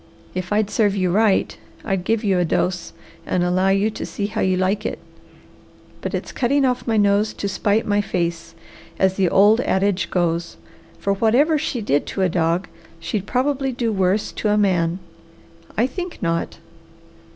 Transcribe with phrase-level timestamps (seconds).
[0.33, 1.55] If I'd serve you right,
[1.85, 2.91] I'd give you a dose
[3.23, 4.97] and allow you to see how you like it.
[6.01, 8.55] But it's cutting off my nose to spite my face,
[8.97, 10.57] as the old adage goes,
[10.97, 12.67] for whatever she did to a dog,
[12.99, 14.97] she'd probably do worse to a man.
[15.77, 16.57] I think not!"